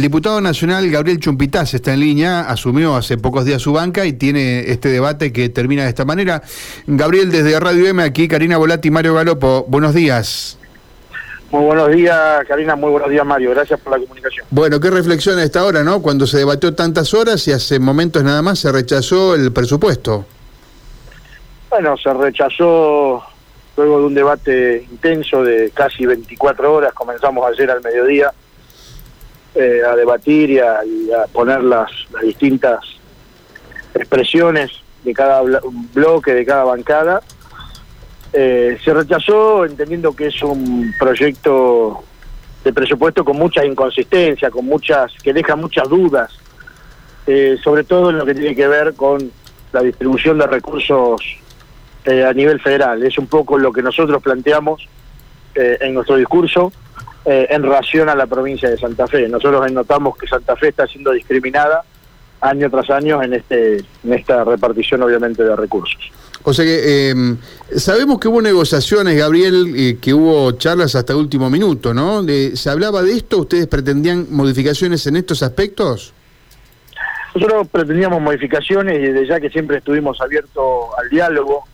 [0.00, 4.14] El diputado nacional Gabriel Chumpitaz está en línea, asumió hace pocos días su banca y
[4.14, 6.40] tiene este debate que termina de esta manera.
[6.86, 10.58] Gabriel, desde Radio M, aquí Karina Volati y Mario Galopo, buenos días.
[11.50, 12.16] Muy buenos días,
[12.48, 14.46] Karina, muy buenos días, Mario, gracias por la comunicación.
[14.48, 16.00] Bueno, ¿qué reflexión a esta hora, no?
[16.00, 20.24] Cuando se debatió tantas horas y hace momentos nada más se rechazó el presupuesto.
[21.68, 23.22] Bueno, se rechazó
[23.76, 28.32] luego de un debate intenso de casi 24 horas, comenzamos ayer al mediodía
[29.54, 30.80] eh, a debatir y a,
[31.32, 31.90] poner las,
[32.22, 32.80] distintas
[33.94, 34.70] expresiones
[35.04, 35.42] de cada
[35.94, 37.22] bloque, de cada bancada.
[38.32, 42.04] Eh, se rechazó entendiendo que es un proyecto
[42.64, 46.30] de presupuesto con mucha inconsistencia, con muchas que deja muchas dudas,
[47.26, 49.30] eh, sobre todo en lo que tiene que ver con
[49.72, 51.22] la distribución de recursos
[52.04, 53.02] eh, a nivel federal.
[53.02, 54.88] Es un poco lo que nosotros planteamos
[55.54, 56.72] eh, en nuestro discurso
[57.24, 59.28] eh, en relación a la provincia de Santa Fe.
[59.28, 61.82] Nosotros notamos que Santa Fe está siendo discriminada
[62.40, 66.10] año tras año en este en esta repartición obviamente de recursos.
[66.42, 67.36] O sea que em,
[67.76, 72.24] sabemos que hubo negociaciones, Gabriel, que hubo charlas hasta el último minuto, ¿no?
[72.54, 73.40] ¿Se hablaba de esto?
[73.40, 76.14] ¿Ustedes pretendían modificaciones en estos aspectos?
[77.34, 81.64] Nosotros pretendíamos modificaciones y desde ya que siempre estuvimos abiertos al diálogo,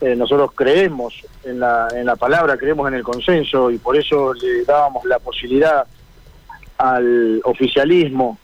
[0.00, 4.32] eh, nosotros creemos en la, en la palabra, creemos en el consenso y por eso
[4.34, 5.86] le dábamos la posibilidad
[6.78, 8.38] al oficialismo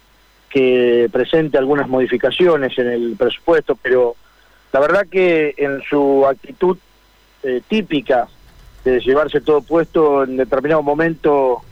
[0.48, 4.16] que presente algunas modificaciones en el presupuesto, pero
[4.72, 6.76] la verdad que en su actitud
[7.42, 8.28] eh, típica
[8.84, 11.62] de llevarse todo puesto en determinado momento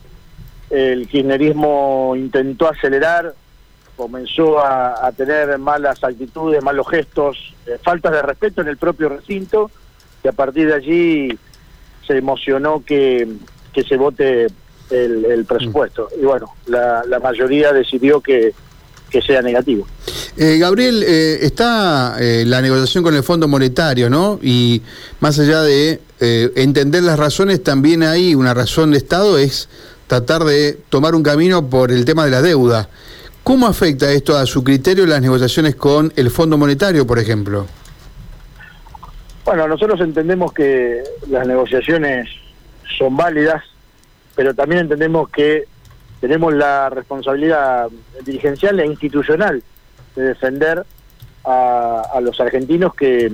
[0.69, 3.33] el kirchnerismo intentó acelerar
[3.95, 9.69] comenzó a, tener malas actitudes, malos gestos, eh, faltas de respeto en el propio recinto
[10.23, 11.39] y a partir de allí
[12.05, 13.27] se emocionó que,
[13.87, 14.47] se vote
[14.89, 16.09] el, presupuesto.
[16.19, 18.53] Y bueno, la, mayoría decidió que,
[19.25, 19.85] sea negativo.
[20.37, 24.39] Eh, Gabriel, eh, está la negociación con el Fondo Monetario, ¿no?
[24.41, 24.81] Y
[25.19, 29.69] más allá de entender las razones, también hay una razón de Estado, es
[30.07, 32.89] tratar de tomar un camino por el tema de la deuda.
[33.43, 37.67] ¿Cómo afecta esto a su criterio las negociaciones con el Fondo Monetario, por ejemplo?
[39.43, 42.29] Bueno, nosotros entendemos que las negociaciones
[42.97, 43.61] son válidas,
[44.33, 45.65] pero también entendemos que
[46.21, 47.89] tenemos la responsabilidad
[48.23, 49.61] dirigencial e institucional
[50.15, 50.85] de defender
[51.43, 53.33] a, los argentinos que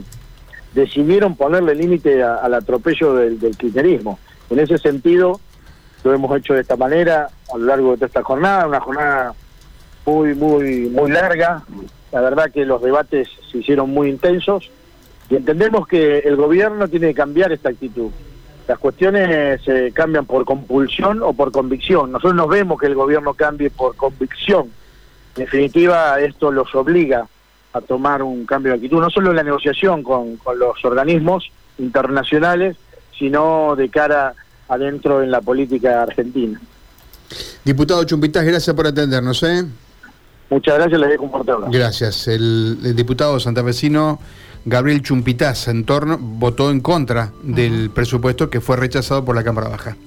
[0.74, 3.56] decidieron ponerle límite al atropello del, del.
[4.50, 5.40] En ese sentido,
[6.04, 9.36] lo hemos hecho de esta manera a lo largo de toda esta jornada, una jornada
[10.10, 11.64] muy, muy, muy larga.
[12.12, 14.70] La verdad que los debates se hicieron muy intensos
[15.30, 18.10] y entendemos que el gobierno tiene que cambiar esta actitud.
[18.68, 22.12] Las cuestiones se cambian por compulsión o por convicción.
[22.12, 24.72] Nosotros nos vemos que el gobierno cambie por convicción.
[25.36, 27.28] En definitiva, esto los obliga
[27.74, 31.52] a tomar un cambio de actitud, no solo en la negociación con, con los organismos
[31.78, 32.78] internacionales,
[33.18, 34.34] sino de cara
[34.68, 36.60] adentro en la política argentina.
[37.64, 39.44] Diputado Chumpitas, gracias por atendernos.
[39.44, 39.66] ¿eh?
[40.50, 42.28] Muchas gracias, les dejo un Gracias.
[42.28, 44.20] El, el diputado santafesino
[44.66, 49.70] Gabriel Chumpitaz en torno, votó en contra del presupuesto que fue rechazado por la Cámara
[49.70, 49.98] Baja.